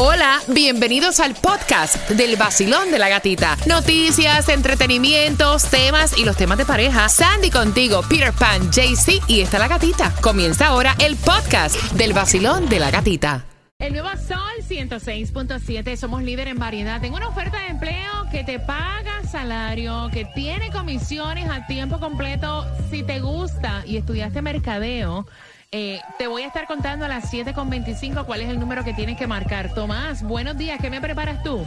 [0.00, 3.56] Hola, bienvenidos al podcast del vacilón de la gatita.
[3.66, 7.08] Noticias, entretenimientos, temas y los temas de pareja.
[7.08, 10.14] Sandy contigo, Peter Pan, JC y está la gatita.
[10.20, 13.44] Comienza ahora el podcast del vacilón de la gatita.
[13.80, 14.38] El nuevo Sol
[14.68, 17.00] 106.7, somos líder en variedad.
[17.00, 22.66] Tengo una oferta de empleo que te paga salario, que tiene comisiones a tiempo completo.
[22.88, 25.26] Si te gusta y estudiaste mercadeo,
[25.70, 29.18] eh, te voy a estar contando a las 7.25 cuál es el número que tienes
[29.18, 29.74] que marcar.
[29.74, 31.62] Tomás, buenos días, ¿qué me preparas tú?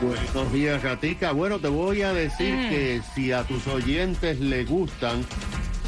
[0.00, 1.32] Buenos días, Gatica.
[1.32, 2.68] Bueno, te voy a decir Mm.
[2.70, 5.24] que si a tus oyentes le gustan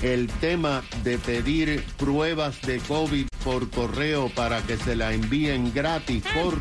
[0.03, 6.25] el tema de pedir pruebas de COVID por correo para que se la envíen gratis
[6.35, 6.59] por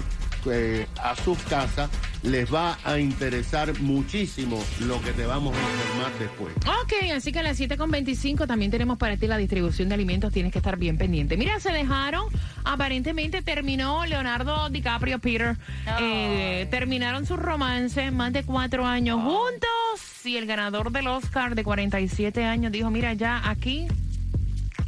[0.52, 1.90] eh, a sus casas,
[2.24, 6.54] les va a interesar muchísimo lo que te vamos a informar después.
[6.84, 10.32] Ok, así que a las 7.25 también tenemos para ti la distribución de alimentos.
[10.34, 11.38] Tienes que estar bien pendiente.
[11.38, 12.26] Mira, se dejaron.
[12.64, 15.58] Aparentemente terminó Leonardo DiCaprio, Peter.
[16.00, 20.26] eh, terminaron su romance, más de cuatro años juntos.
[20.26, 23.88] Y el ganador del Oscar de 47 años dijo: Mira, ya aquí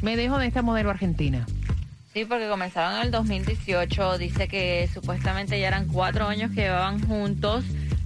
[0.02, 1.46] me dejo de esta modelo argentina.
[2.14, 4.18] Sí, porque comenzaron en el 2018.
[4.18, 7.64] Dice que supuestamente ya eran cuatro años que llevaban juntos.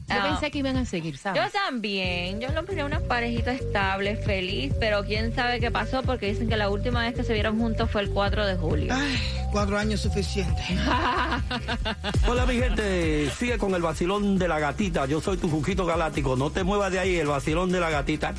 [0.08, 1.42] Yo Ah, pensé que iban a seguir, ¿sabes?
[1.42, 2.40] yo también.
[2.40, 6.56] Yo lo miré una parejita estable, feliz, pero quién sabe qué pasó porque dicen que
[6.56, 8.94] la última vez que se vieron juntos fue el 4 de julio.
[8.96, 9.18] Ay,
[9.52, 10.62] cuatro años suficiente.
[12.26, 15.04] Hola mi gente, sigue con el vacilón de la gatita.
[15.04, 16.36] Yo soy tu Juquito Galáctico.
[16.36, 18.32] No te muevas de ahí, el vacilón de la gatita.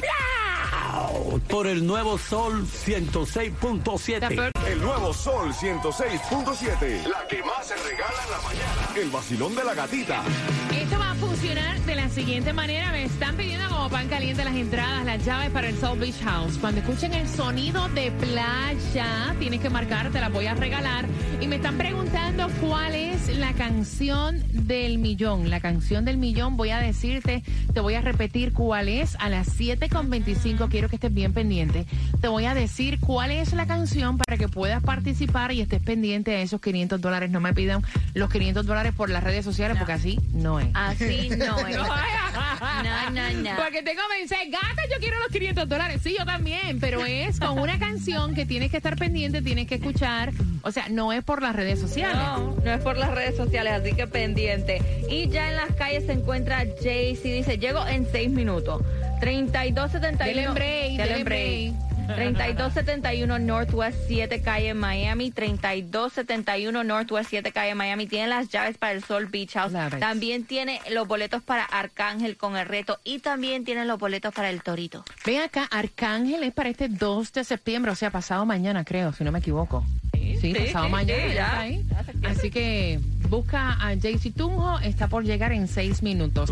[1.47, 4.52] Por el nuevo Sol 106.7.
[4.67, 7.08] El nuevo Sol 106.7.
[7.08, 8.89] La que más se regala en la mañana.
[8.95, 10.23] El vacilón de la gatita.
[10.72, 11.09] Esto va
[11.42, 12.92] de la siguiente manera.
[12.92, 16.58] Me están pidiendo como pan caliente las entradas, las llaves para el South Beach House.
[16.59, 21.06] Cuando escuchen el sonido de playa, tienes que marcar, te la voy a regalar.
[21.40, 25.50] Y me están preguntando cuál es la canción del millón.
[25.50, 27.42] La canción del millón, voy a decirte,
[27.74, 30.68] te voy a repetir cuál es a las 7.25.
[30.69, 31.86] Quiero que estés bien pendiente.
[32.19, 36.36] Te voy a decir cuál es la canción para que puedas participar y estés pendiente
[36.36, 37.31] a esos 500 dólares.
[37.31, 37.81] No me pidan
[38.13, 40.68] los 500 dólares por las redes sociales porque así no es.
[40.74, 41.75] Así no es.
[41.75, 43.56] No, no, no.
[43.56, 46.01] Porque te comencé, gata, yo quiero los 500 dólares.
[46.03, 49.75] Sí, yo también, pero es con una canción que tienes que estar pendiente, tienes que
[49.75, 50.31] escuchar.
[50.62, 52.18] O sea, no es por las redes sociales.
[52.18, 54.81] No, no es por las redes sociales, así que pendiente.
[55.09, 58.81] Y ya en las calles se encuentra Jaycee, dice, llego en seis minutos.
[59.22, 60.25] 3271.
[60.25, 61.88] Dele en break, en break.
[62.16, 68.08] 3271 Northwest 7 calle Miami, 3271 Northwest 7 calle Miami.
[68.08, 69.74] Tiene las llaves para el Sol Beach House.
[70.00, 74.50] También tiene los boletos para Arcángel con el reto y también tiene los boletos para
[74.50, 75.03] el Torito.
[75.25, 79.24] Ven acá, Arcángel es para este 2 de septiembre, o sea, pasado mañana, creo, si
[79.24, 79.86] no me equivoco.
[80.14, 81.34] Sí, sí, pasado sí, mañana.
[81.34, 81.86] ya ahí.
[82.24, 83.00] Así que
[83.30, 86.52] busca a Jaycee Tunjo, está por llegar en seis minutos.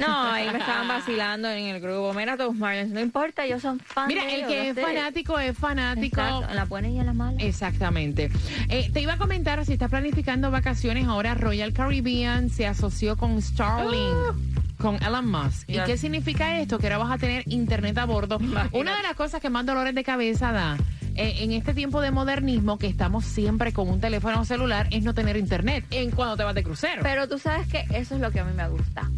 [0.00, 2.14] No, ahí me estaban vacilando en el grupo.
[2.14, 4.08] Mira tus Marlins, no importa, ellos son fans.
[4.08, 6.20] Mira, de el ellos, que es fanático es fanático.
[6.20, 7.42] Exacto, en la buena y en la mala.
[7.42, 8.30] Exactamente.
[8.68, 13.40] Eh, te iba a comentar, si estás planificando vacaciones, ahora Royal Caribbean se asoció con
[13.42, 14.56] Starlink.
[14.78, 15.68] Con Elon Musk.
[15.68, 16.78] ¿Y qué significa esto?
[16.78, 18.36] Que ahora vas a tener internet a bordo.
[18.38, 18.78] Imagínate.
[18.78, 20.76] Una de las cosas que más dolores de cabeza da
[21.14, 25.14] eh, en este tiempo de modernismo, que estamos siempre con un teléfono celular, es no
[25.14, 27.00] tener internet en cuando te vas de crucero.
[27.02, 29.10] Pero tú sabes que eso es lo que a mí me gusta.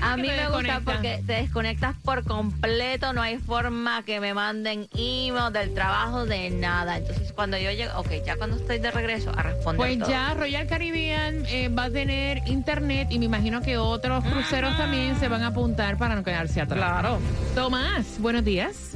[0.00, 4.88] A mí me gusta porque te desconectas por completo, no hay forma que me manden
[4.96, 6.96] email del trabajo, de nada.
[6.98, 10.08] Entonces cuando yo llego, ok, ya cuando estoy de regreso a responder Pues todo.
[10.10, 15.18] ya Royal Caribbean eh, va a tener internet y me imagino que otros cruceros también
[15.18, 16.78] se van a apuntar para no quedarse atrás.
[16.78, 17.18] Claro.
[17.54, 18.92] Tomás, buenos días.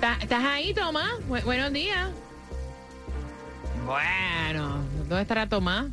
[0.00, 1.10] ¿Ta- ¿Estás ahí, Tomás?
[1.28, 2.10] Bu- buenos días.
[3.84, 5.86] Bueno, ¿dónde estará Tomás?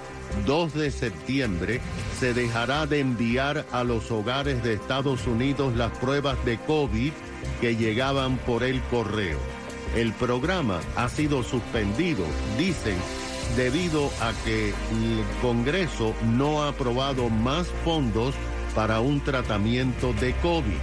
[0.46, 1.80] 2 de septiembre
[2.18, 7.12] se dejará de enviar a los hogares de Estados Unidos las pruebas de COVID
[7.60, 9.38] que llegaban por el correo.
[9.94, 12.24] El programa ha sido suspendido,
[12.58, 12.96] dicen,
[13.54, 18.34] debido a que el Congreso no ha aprobado más fondos
[18.74, 20.76] para un tratamiento de COVID.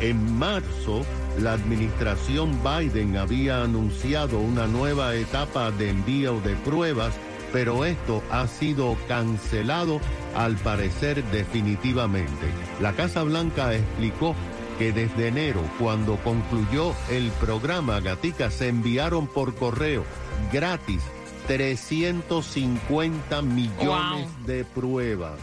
[0.00, 1.04] En marzo,
[1.38, 7.14] la administración Biden había anunciado una nueva etapa de envío de pruebas,
[7.52, 10.00] pero esto ha sido cancelado
[10.36, 12.46] al parecer definitivamente.
[12.80, 14.34] La Casa Blanca explicó
[14.78, 20.04] que desde enero, cuando concluyó el programa Gatica, se enviaron por correo
[20.52, 21.02] gratis
[21.46, 25.38] 350 millones de pruebas.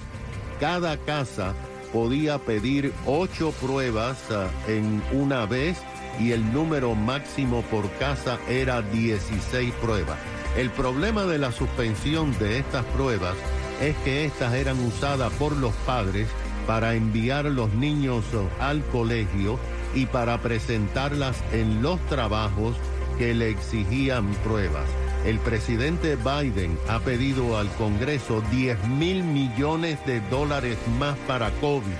[0.59, 1.53] Cada casa
[1.93, 5.77] podía pedir ocho pruebas ah, en una vez
[6.19, 10.17] y el número máximo por casa era 16 pruebas.
[10.57, 13.35] El problema de la suspensión de estas pruebas
[13.81, 16.27] es que estas eran usadas por los padres
[16.67, 19.59] para enviar los niños oh, al colegio
[19.95, 22.75] y para presentarlas en los trabajos
[23.17, 24.85] que le exigían pruebas.
[25.25, 31.93] El presidente Biden ha pedido al Congreso 10 mil millones de dólares más para COVID,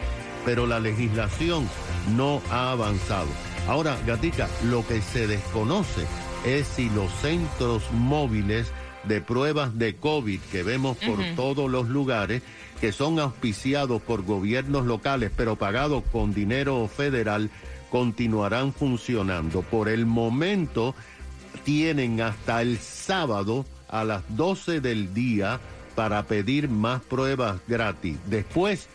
[0.44, 1.70] pero la legislación
[2.16, 3.28] no ha avanzado.
[3.68, 6.08] Ahora, Gatica, lo que se desconoce
[6.46, 8.72] es si los centros móviles
[9.04, 12.42] de pruebas de COVID que vemos por todos los lugares,
[12.80, 17.52] que son auspiciados por gobiernos locales, pero pagados con dinero federal,
[17.92, 19.62] continuarán funcionando.
[19.62, 20.96] Por el momento,
[21.64, 25.60] tienen hasta el sábado a las 12 del día
[25.96, 28.18] para pedir más pruebas gratis.
[28.28, 28.88] Después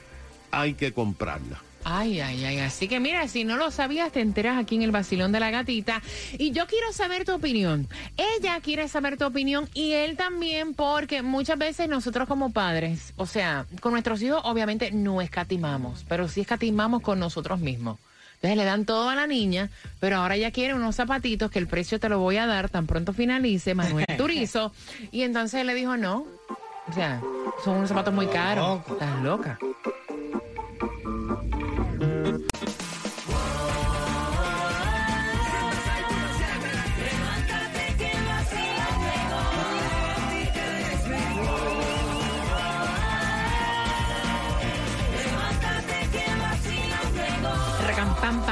[0.51, 1.61] hay que comprarlas.
[1.89, 2.59] Ay, ay, ay.
[2.59, 5.53] Así que mira, si no lo sabías, te enteras aquí en el vacilón de la
[5.53, 6.03] gatita.
[6.37, 7.89] Y yo quiero saber tu opinión.
[8.17, 13.27] Ella quiere saber tu opinión y él también, porque muchas veces nosotros como padres, o
[13.27, 18.01] sea, con nuestros hijos obviamente no escatimamos, pero sí escatimamos con nosotros mismos.
[18.47, 21.67] Entonces le dan todo a la niña, pero ahora ella quiere unos zapatitos que el
[21.67, 24.73] precio te lo voy a dar tan pronto finalice, Manuel Turizo.
[25.11, 26.29] Y entonces él le dijo, no.
[26.89, 27.21] O sea,
[27.65, 28.83] son unos zapatos muy caros.
[28.89, 29.59] Estás loca.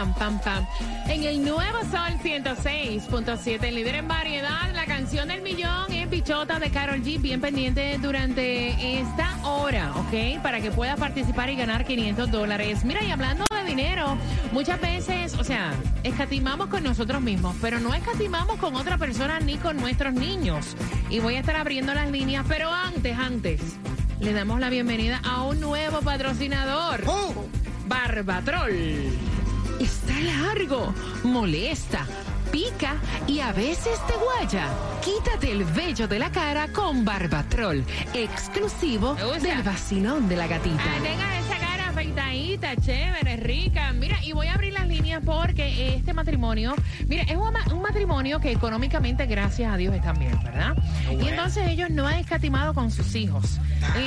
[0.05, 0.67] Pam, pam, pam, pam, pam.
[1.09, 6.59] En el nuevo Sol 106.7, el líder en variedad, la canción del millón es Bichota
[6.59, 7.21] de Carol G.
[7.21, 10.43] Bien pendiente durante esta hora, ¿ok?
[10.43, 12.85] Para que pueda participar y ganar 500 dólares.
[12.85, 14.17] Mira, y hablando de dinero,
[14.53, 19.57] muchas veces, o sea, escatimamos con nosotros mismos, pero no escatimamos con otra persona ni
[19.57, 20.77] con nuestros niños.
[21.09, 23.61] Y voy a estar abriendo las líneas, pero antes, antes,
[24.21, 27.05] le damos la bienvenida a un nuevo patrocinador.
[27.87, 29.34] Barbatrol.
[29.85, 32.07] Está largo, molesta,
[32.51, 32.95] pica
[33.27, 34.71] y a veces te guaya.
[35.05, 40.83] Quítate el vello de la cara con Barbatrol, exclusivo del vacilón de la gatita.
[40.83, 41.44] Ah,
[41.99, 43.93] afeitadita, chévere, rica.
[43.93, 46.75] Mira, y voy a abrir las líneas porque este matrimonio,
[47.07, 50.75] mira, es un, ma- un matrimonio que económicamente, gracias a Dios, están bien, ¿verdad?
[51.09, 53.61] Y entonces ellos no han escatimado con sus hijos.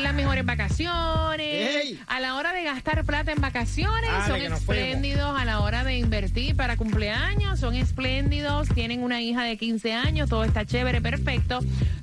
[0.03, 1.99] Las mejores vacaciones, Ey.
[2.07, 4.59] a la hora de gastar plata en vacaciones, Dale, son fuimos.
[4.59, 9.93] espléndidos a la hora de invertir para cumpleaños, son espléndidos, tienen una hija de 15
[9.93, 11.59] años, todo está chévere, perfecto.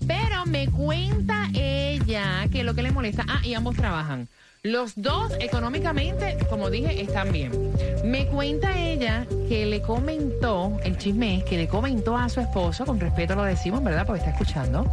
[0.07, 4.29] Pero me cuenta ella que lo que le molesta, ah, y ambos trabajan.
[4.66, 7.52] Los dos económicamente, como dije, están bien.
[8.02, 12.87] Me cuenta ella que le comentó, el chisme es que le comentó a su esposo,
[12.87, 14.06] con respeto lo decimos, ¿verdad?
[14.06, 14.90] Porque está escuchando,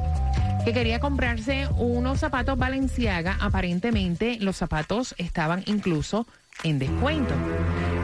[0.65, 3.37] que quería comprarse unos zapatos Balenciaga.
[3.39, 6.27] Aparentemente los zapatos estaban incluso
[6.65, 7.33] en descuento.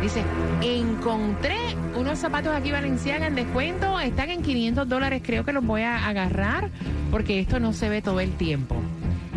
[0.01, 0.23] Dice,
[0.61, 1.57] encontré
[1.97, 6.07] unos zapatos aquí Balenciaga en descuento, están en 500 dólares, creo que los voy a
[6.07, 6.69] agarrar
[7.11, 8.77] porque esto no se ve todo el tiempo.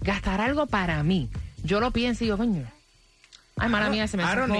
[0.00, 1.28] gastar algo para mí.
[1.62, 2.64] Yo lo pienso y digo, coño.
[3.56, 4.28] Ay, mala mía, se me it.
[4.32, 4.56] No, está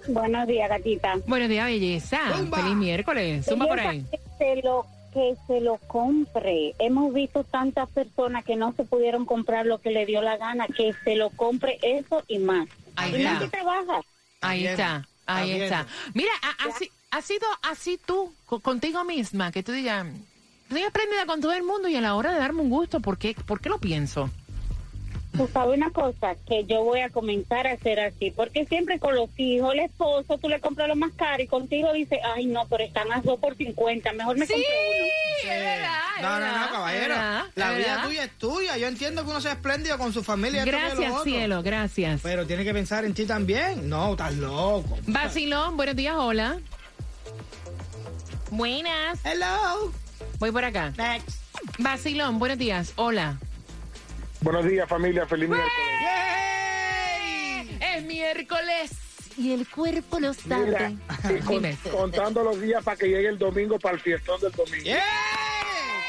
[0.09, 1.15] Buenos días, gatita.
[1.27, 2.19] Buenos días, belleza.
[2.37, 2.59] Zumba.
[2.59, 3.47] Feliz miércoles.
[3.47, 4.05] Zumba por ahí.
[4.11, 6.75] Que se lo que se lo compre.
[6.79, 10.67] Hemos visto tantas personas que no se pudieron comprar lo que le dio la gana,
[10.67, 12.69] que se lo compre eso y más.
[12.97, 13.39] Ahí y está.
[13.39, 14.01] que trabaja.
[14.43, 15.87] Ahí Está ahí está.
[16.15, 20.07] Mira, ha, ha si- ha sido así tú, co- contigo misma, que tú digas,
[20.69, 23.17] estoy aprendida con todo el mundo y a la hora de darme un gusto, ¿por
[23.19, 24.31] qué, ¿por qué lo pienso?
[25.37, 29.15] Tú sabes una cosa, que yo voy a comenzar a hacer así, porque siempre con
[29.15, 32.67] los hijos, el esposo, tú le compras lo más caro y contigo dice, ay no,
[32.69, 35.07] pero están a dos por 50, mejor me Sí, compro uno.
[35.43, 35.99] es verdad.
[36.17, 37.09] es No, no, verdad, no, caballero.
[37.09, 38.05] verdad, La vida verdad.
[38.07, 38.77] tuya es tuya.
[38.79, 40.65] Yo entiendo que uno sea espléndido con su familia.
[40.65, 41.25] Gracias, otro.
[41.25, 42.21] cielo, gracias.
[42.23, 43.89] Pero tiene que pensar en ti también.
[43.89, 44.99] No, estás loco.
[45.07, 46.59] Vacilón, buenos días, hola.
[48.51, 49.93] Buenas, Hello.
[50.39, 50.93] voy por acá.
[50.97, 51.41] Next.
[51.79, 53.39] Vacilón, buenos días, hola.
[54.47, 55.27] Buenos días, familia.
[55.27, 55.75] Feliz miércoles.
[56.03, 57.79] Yay.
[57.97, 58.91] Es miércoles
[59.37, 60.97] y el cuerpo lo sabe.
[61.45, 64.85] con- contando los días para que llegue el domingo para el fiestón del domingo.
[64.85, 65.03] Yeah.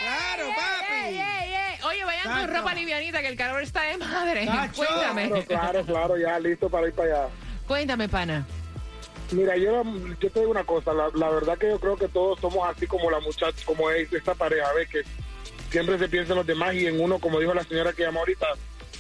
[0.03, 1.03] Claro, Ey, papi.
[1.17, 1.79] ey, ey.
[1.83, 4.45] Oye, vayan con ropa livianita, que el calor está de madre.
[4.45, 4.73] Tacho.
[4.85, 5.29] Cuéntame.
[5.29, 7.27] Claro, claro, claro, ya listo para ir para allá.
[7.67, 8.45] Cuéntame, pana.
[9.31, 9.81] Mira, yo,
[10.21, 12.85] yo te digo una cosa, la, la verdad que yo creo que todos somos así
[12.85, 14.87] como la muchacha, como es esta pareja, ¿ves?
[14.89, 15.01] Que
[15.71, 18.19] siempre se piensa en los demás y en uno, como dijo la señora que llamó
[18.19, 18.45] ahorita,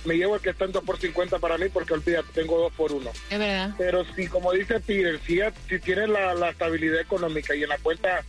[0.05, 2.73] me llevo el que está en 2 por 50 para mí porque olvídate, tengo 2
[2.73, 3.09] por 1.
[3.29, 3.71] Es verdad.
[3.77, 7.69] Pero si, como dice Peter, si, ella- si tiene la, la estabilidad económica y en
[7.69, 8.23] la cuenta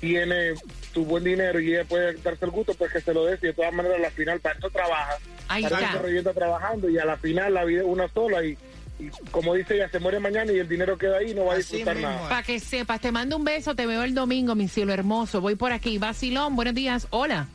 [0.00, 0.54] tiene
[0.92, 3.38] su buen dinero y ella puede darse el gusto, pues que se lo dé.
[3.40, 5.16] Y de todas maneras, a la final, para eso trabaja.
[5.48, 5.88] Ahí para está.
[5.90, 8.58] eso se revienta trabajando y a la final la vida es una sola y,
[8.98, 11.54] y como dice ella, se muere mañana y el dinero queda ahí y no va
[11.54, 12.28] a disfrutar mismo nada.
[12.28, 15.40] Para que sepas, te mando un beso, te veo el domingo, mi cielo hermoso.
[15.40, 15.98] Voy por aquí.
[15.98, 17.06] Vacilón, buenos días.
[17.10, 17.46] Hola.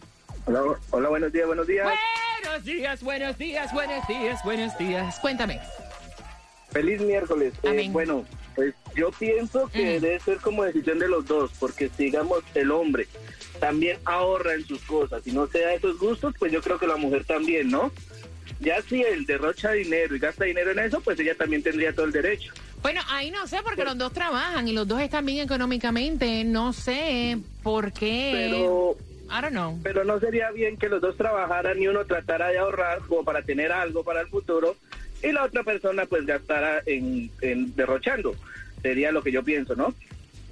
[0.47, 0.61] Hola,
[0.91, 1.87] hola, buenos días, buenos días.
[2.43, 5.19] Buenos días, buenos días, buenos días, buenos días.
[5.19, 5.59] Cuéntame.
[6.71, 7.53] Feliz miércoles.
[7.63, 8.25] Eh, bueno,
[8.55, 10.01] pues yo pienso que Mm.
[10.01, 13.07] debe ser como decisión de los dos, porque si digamos el hombre
[13.59, 16.87] también ahorra en sus cosas y no se da esos gustos, pues yo creo que
[16.87, 17.91] la mujer también, ¿no?
[18.59, 22.05] Ya si él derrocha dinero y gasta dinero en eso, pues ella también tendría todo
[22.05, 22.53] el derecho.
[22.81, 26.43] Bueno, ahí no sé porque los dos trabajan y los dos están bien económicamente.
[26.43, 28.31] No sé por qué.
[28.51, 28.97] Pero
[29.29, 29.79] I don't know.
[29.83, 33.41] pero no sería bien que los dos trabajaran y uno tratara de ahorrar como para
[33.41, 34.75] tener algo para el futuro
[35.23, 38.35] y la otra persona pues gastara en, en derrochando.
[38.81, 39.93] Sería lo que yo pienso, ¿no?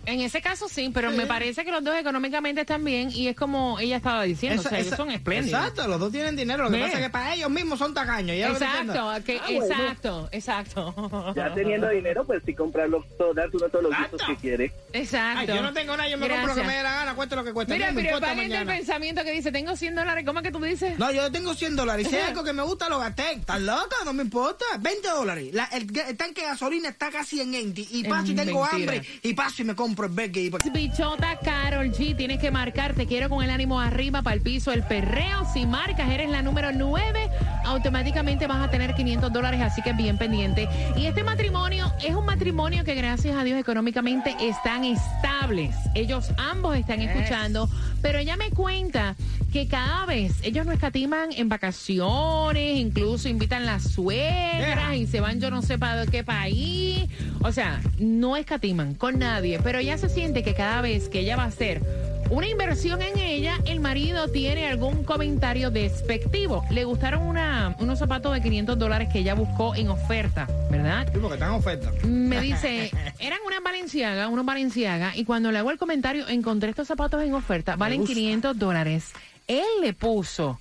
[0.06, 3.36] En ese caso sí, pero me parece que los dos económicamente están bien y es
[3.36, 5.60] como ella estaba diciendo, Esa- o sea, ellos esa- son espléndidos.
[5.60, 6.64] Exacto, los dos tienen dinero.
[6.66, 6.84] Lo que Ve.
[6.84, 8.38] pasa es que para ellos mismos son tacaños.
[8.38, 9.66] ya Exacto, que, Ah, bueno.
[9.66, 11.34] exacto, exacto.
[11.36, 14.28] Ya teniendo dinero, pues sí comprarlo todo, darse uno todos los gustos Exacto.
[14.36, 14.72] que quiere.
[14.94, 15.40] Exacto.
[15.42, 16.68] Ay, yo no tengo nada, yo me compro lo que Gracias.
[16.68, 17.74] me dé la gana, cueste lo que cueste.
[17.74, 20.98] Mira, pero valiente el pensamiento que dice, tengo 100 dólares, ¿cómo es que tú dices?
[21.00, 22.08] No, yo tengo 100 dólares.
[22.10, 23.34] Si hay algo que me gusta, lo gasté.
[23.34, 23.96] ¿Estás loca?
[24.06, 24.66] No me importa.
[24.80, 25.50] 20 dólares.
[25.54, 27.82] La- el, el tanque de gasolina está casi en 20.
[27.92, 28.94] Y Es paso y tengo mentira.
[28.94, 29.08] hambre.
[29.24, 30.38] Y paso y me compro el burger.
[30.38, 30.52] Y...
[30.72, 34.72] Bichota Carol G, tienes que marcar, te quiero con el ánimo arriba para el piso,
[34.72, 35.46] el perreo.
[35.54, 37.30] Si marcas, eres la número 9,
[37.66, 40.68] automáticamente vas a tener 500 dólares, así que bien pendiente.
[40.96, 45.76] Y este matrimonio es un matrimonio que gracias a Dios económicamente están estables.
[45.94, 47.70] Ellos ambos están escuchando,
[48.02, 49.16] pero ella me cuenta
[49.56, 55.40] que cada vez ellos no escatiman en vacaciones, incluso invitan las suegras y se van
[55.40, 57.06] yo no sé para qué país.
[57.42, 61.38] O sea, no escatiman con nadie, pero ella se siente que cada vez que ella
[61.38, 61.82] va a hacer
[62.30, 66.66] una inversión en ella, el marido tiene algún comentario despectivo.
[66.70, 71.08] Le gustaron una, unos zapatos de 500 dólares que ella buscó en oferta, ¿verdad?
[71.14, 71.94] Sí, porque están en oferta.
[72.04, 76.90] Me dice, eran unas Valenciaga, unos Valenciaga, y cuando le hago el comentario, encontré estos
[76.90, 78.16] zapatos en oferta, valen gusta.
[78.16, 79.14] 500 dólares.
[79.48, 80.60] Él le puso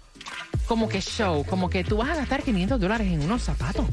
[0.66, 3.86] como que show, como que tú vas a gastar 500 dólares en unos zapatos.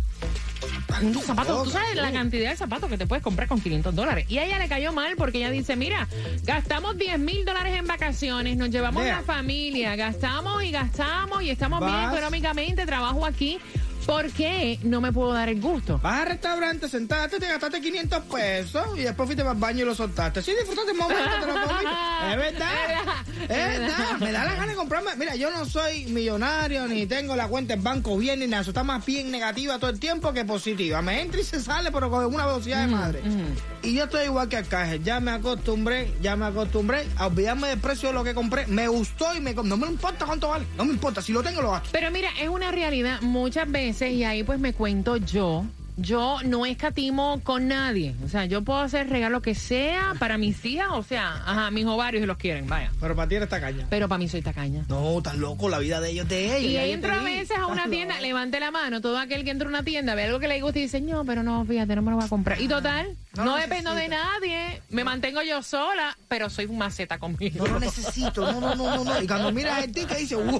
[1.02, 4.26] Unos zapatos, tú sabes la cantidad de zapatos que te puedes comprar con 500 dólares.
[4.30, 6.08] Y a ella le cayó mal porque ella dice, mira,
[6.44, 9.18] gastamos 10 mil dólares en vacaciones, nos llevamos Vea.
[9.18, 13.60] la familia, gastamos y gastamos y estamos bien económicamente, trabajo aquí.
[14.06, 16.00] ¿Por qué no me puedo dar el gusto?
[16.00, 19.86] Vas al restaurante, sentaste, te gastaste 500 pesos y después fuiste para el baño y
[19.86, 20.42] lo soltaste.
[20.42, 21.92] Sí, disfrutaste el momento, te lo comiste.
[22.32, 23.26] Es verdad.
[23.42, 24.20] Es verdad.
[24.20, 25.12] Me da la gana de comprarme.
[25.18, 28.62] Mira, yo no soy millonario, ni tengo la cuenta en banco bien, ni nada.
[28.62, 31.02] Eso está más bien negativa todo el tiempo que positiva.
[31.02, 33.22] Me entra y se sale, pero con una velocidad de madre.
[33.82, 35.04] Y yo estoy igual que Arcángel.
[35.04, 38.68] Ya me acostumbré, ya me acostumbré a olvidarme del precio de lo que compré.
[38.68, 40.66] Me gustó y me no me importa cuánto vale.
[40.78, 41.22] No me importa.
[41.22, 41.90] Si lo tengo, lo gasto.
[41.92, 45.66] Pero mira, es una realidad muchas veces y ahí pues me cuento yo.
[46.02, 48.16] Yo no escatimo con nadie.
[48.26, 51.86] O sea, yo puedo hacer regalo que sea para mis hijas, o sea, ajá, mis
[51.86, 52.92] ovarios si los quieren, vaya.
[53.00, 53.86] Pero para ti eres tacaña.
[53.90, 54.84] Pero para mí soy tacaña.
[54.88, 55.70] No, estás loco.
[55.70, 56.72] La vida de ellos de ellos.
[56.72, 58.26] Y entro te a veces a una tienda, loco.
[58.26, 60.80] levante la mano, todo aquel que entra a una tienda, ve algo que le gusta
[60.80, 62.60] y dice, no, pero no, fíjate, no me lo voy a comprar.
[62.60, 67.18] Y total, no, No dependo de nadie, me mantengo yo sola, pero soy un maceta
[67.20, 67.66] conmigo.
[67.66, 69.22] No lo necesito, no, no, no, no, no.
[69.22, 70.60] Y cuando miras el ticket dice, wow.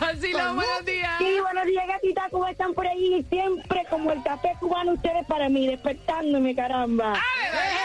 [0.00, 1.18] Vacilón, buenos días.
[1.18, 3.24] Sí, buenos días, gatita, ¿cómo están por ahí?
[3.30, 7.14] Siempre como el café cubano, ustedes para mí, despertándome, caramba.
[7.14, 7.20] ¡Ay,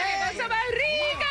[0.05, 1.25] qué cosa más rica!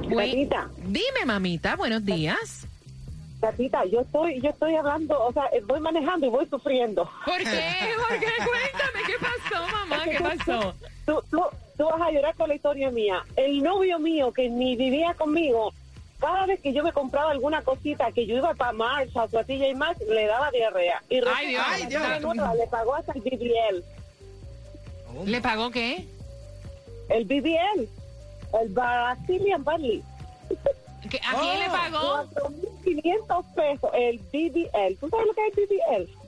[0.03, 0.69] Gatita.
[0.85, 2.67] Dime, mamita, buenos días.
[3.41, 7.11] Gatita, yo estoy, yo estoy hablando, o sea, voy manejando y voy sufriendo.
[7.25, 7.45] ¿Por qué?
[7.45, 8.27] ¿Por qué?
[8.39, 10.05] Cuéntame, ¿qué pasó, mamá?
[10.05, 10.75] ¿Qué pasó?
[11.05, 11.43] Tú, tú,
[11.77, 13.23] tú vas a llorar con la historia mía.
[13.37, 15.75] El novio mío que ni vivía conmigo,
[16.19, 19.45] cada vez que yo me compraba alguna cosita que yo iba para Marcha o a
[19.45, 21.03] TJ Maxx, le daba diarrea.
[21.11, 21.65] Y Ay, Dios.
[21.67, 22.03] Ay, Dios.
[22.23, 23.85] nueva le pagó hasta el BBL.
[25.27, 26.07] ¿Le pagó qué?
[27.09, 27.87] El BBL,
[28.63, 30.03] el Brazilian Barley.
[31.11, 32.25] ¿Qué- ¿A quién le pagó?
[32.85, 34.97] 4.500 pesos el BBL.
[34.99, 36.24] ¿Tú sabes lo que es BBL?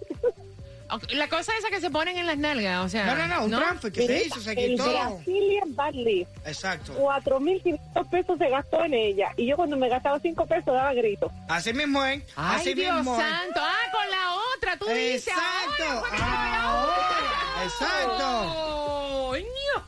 [1.10, 3.06] La cosa esa que se ponen en las nalgas, o sea.
[3.06, 4.84] No, no, no, un transfer que se hizo, se quitó.
[4.90, 6.30] Brazilian Bad Lift.
[6.46, 6.94] Exacto.
[6.98, 9.32] 4.500 pesos se gastó en ella.
[9.36, 11.32] Y yo cuando me gastaba 5 pesos daba gritos.
[11.48, 12.22] Así mismo es.
[12.36, 13.26] Ay, Así Dios mismo es.
[13.26, 13.60] santo.
[13.62, 15.28] Ah, con la otra, tú dices.
[15.28, 16.06] Exacto.
[16.06, 16.22] ahora, se
[16.62, 17.64] Ahora.
[17.64, 19.26] Exacto.
[19.30, 19.86] Coño.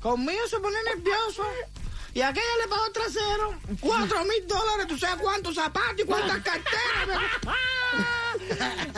[0.00, 1.42] Conmigo se pone nervioso.
[2.14, 3.54] Y a aquella le pagó trasero.
[3.80, 4.86] Cuatro mil dólares.
[4.88, 7.20] ¿Tú sabes cuántos zapatos y cuántas carteras?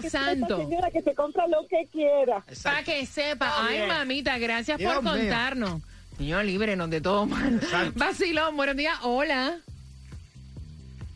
[0.00, 0.56] Dios santo.
[0.58, 2.44] Señora, que se compra lo que quiera.
[2.62, 3.52] Para que sepa.
[3.66, 3.88] Ay, bien.
[3.88, 5.12] mamita, gracias Dios por mío.
[5.12, 5.82] contarnos.
[6.16, 7.60] Señor, líbrenos de todo mal.
[7.94, 8.98] Vacilón, buenos días.
[9.02, 9.58] Hola.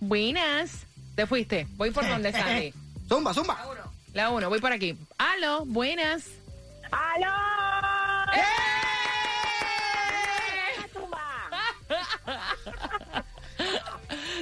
[0.01, 0.87] Buenas.
[1.15, 1.67] Te fuiste.
[1.77, 2.73] Voy por donde Sandy.
[3.09, 3.59] Zumba, zumba.
[4.15, 4.97] La uno, voy por aquí.
[5.19, 6.27] Aló, buenas.
[6.91, 7.33] ¡Aló!
[8.35, 8.43] ¡Eh!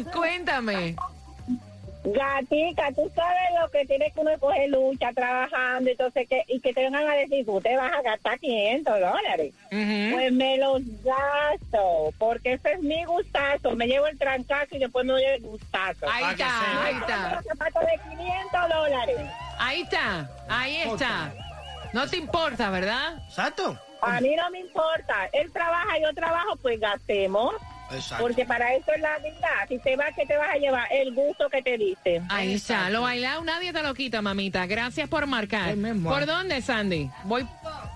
[0.12, 0.96] Cuéntame.
[2.02, 6.72] Gatica, tú sabes lo que tienes que uno coger lucha trabajando entonces que, y que
[6.72, 9.54] te vengan a decir, tú te vas a gastar 500 dólares.
[9.68, 13.76] Pues me los gasto, porque ese es mi gustazo.
[13.76, 16.06] Me llevo el trancazo y después me doy el gustazo.
[16.10, 17.34] Ahí está, ahí está.
[17.34, 19.16] Los zapatos de 500 dólares.
[19.58, 21.34] Ahí está, ahí está.
[21.92, 23.18] No te importa, ¿verdad?
[23.28, 23.78] Exacto.
[24.00, 25.28] A mí no me importa.
[25.32, 27.54] Él trabaja, yo trabajo, pues gastemos.
[27.92, 28.24] Exacto.
[28.24, 29.48] Porque para eso es la vida.
[29.68, 30.86] Si te vas, ¿qué te vas a llevar?
[30.92, 32.22] El gusto que te diste.
[32.28, 34.66] Ahí está, lo bailado nadie te lo quita, mamita.
[34.66, 35.74] Gracias por marcar.
[36.02, 37.10] ¿Por dónde, Sandy?
[37.24, 37.46] Voy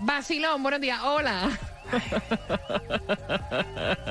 [0.01, 1.01] vacilón, buenos días.
[1.03, 1.51] Hola.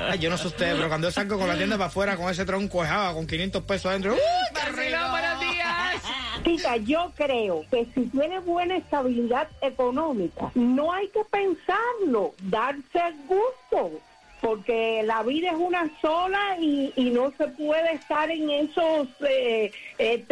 [0.10, 2.30] Ay, yo no sé ustedes, pero cuando yo salgo con la tienda para afuera con
[2.30, 4.14] ese tronco java con 500 pesos adentro.
[4.14, 4.20] ¡Uy,
[4.54, 5.10] Vacilón, rico!
[5.10, 6.04] buenos días.
[6.44, 13.16] Chica, yo creo que si tienes buena estabilidad económica, no hay que pensarlo, darse el
[13.28, 13.92] gusto,
[14.44, 19.72] porque la vida es una sola y, y no se puede estar en esos eh,
[19.98, 20.26] eh,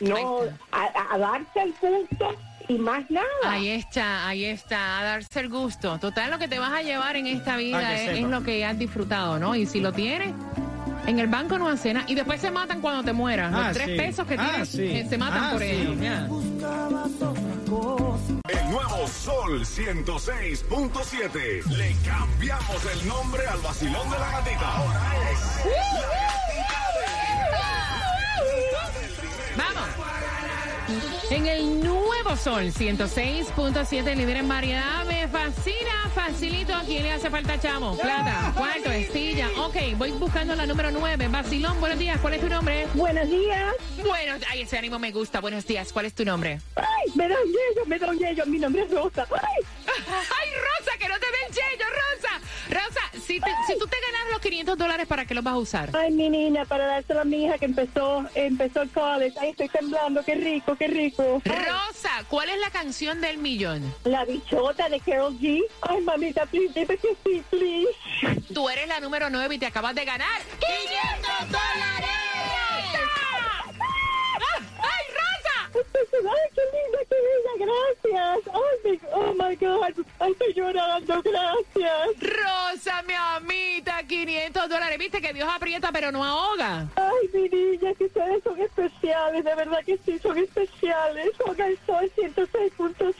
[0.00, 0.40] no,
[0.72, 2.34] a, a darse el gusto
[2.68, 3.26] y más nada.
[3.44, 5.98] Ahí está, ahí está, a darse el gusto.
[5.98, 9.38] Total, lo que te vas a llevar en esta vida es, lo que has disfrutado,
[9.38, 9.54] ¿no?
[9.54, 10.32] Y si lo tienes,
[11.06, 12.06] en el banco no hace nada.
[12.08, 13.52] Y después se matan cuando te mueras.
[13.52, 13.96] Los Ah, tres sí.
[13.96, 14.82] pesos que Ah, tienes sí.
[14.84, 15.66] eh, se matan Ah, por sí.
[15.68, 16.00] ellos.
[16.00, 17.49] ya.
[18.50, 21.64] El nuevo Sol 106.7.
[21.66, 24.76] Le cambiamos el nombre al vacilón de la gatita.
[24.76, 25.38] Ahora es
[29.56, 29.88] Vamos.
[31.30, 35.04] En el nuevo sol 106.7, líder en variedad.
[35.06, 36.74] Me fascina, facilito.
[36.74, 37.96] ¿A quién le hace falta chamo?
[37.96, 39.48] Plata, cuarto, estilla.
[39.58, 41.28] Ok, voy buscando la número 9.
[41.28, 42.18] Vacilón, buenos días.
[42.20, 42.88] ¿Cuál es tu nombre?
[42.94, 43.74] Buenos días.
[44.04, 45.40] Bueno, ay, ese ánimo me gusta.
[45.40, 45.92] Buenos días.
[45.92, 46.58] ¿Cuál es tu nombre?
[47.14, 48.46] Me da un yello, me da un yello.
[48.46, 49.26] Mi nombre es Rosa.
[49.30, 49.64] Ay.
[49.96, 52.40] Ay, Rosa, que no te den chello, Rosa.
[52.70, 55.58] Rosa, si, te- si tú te ganas los 500 dólares, ¿para qué los vas a
[55.58, 55.90] usar?
[55.96, 59.34] Ay, mi niña, para dárselo a mi hija que empezó, empezó el college.
[59.40, 61.42] Ay, estoy temblando, qué rico, qué rico.
[61.44, 63.92] Ay, Rosa, ¿cuál es la canción del millón?
[64.04, 65.60] La bichota de Carol G.
[65.82, 68.42] Ay, mamita, please, dime que sí, please.
[68.54, 72.10] Tú eres la número 9 y te acabas de ganar 500 dólares.
[75.74, 76.30] Rosa!
[76.30, 78.54] Ay, qué linda, qué linda, gracias.
[78.54, 82.08] Ay, mi- oh my God, ay, estoy llorando, gracias.
[82.20, 84.98] Rosa, mi amita, 500 dólares.
[84.98, 86.86] Viste que Dios aprieta pero no ahoga.
[86.96, 91.30] Ay, mi niña, que ustedes son especiales, de verdad que sí, son especiales.
[91.36, 93.14] Son el sol 106.7,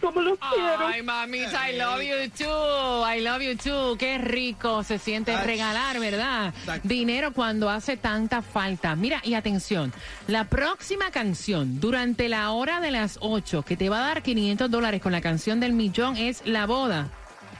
[0.00, 0.86] como los quiero.
[0.86, 3.04] Ay, mamita, I love you too.
[3.06, 3.96] I love you too.
[3.98, 5.46] Qué rico se siente Ay.
[5.46, 6.54] regalar, ¿verdad?
[6.58, 6.88] Exacto.
[6.88, 8.94] Dinero cuando hace tanta falta.
[8.96, 9.92] Mira, y atención,
[10.28, 14.70] la próxima canción durante la hora de las 8 que te va a dar 500
[14.70, 17.08] dólares con la canción del millón es La Boda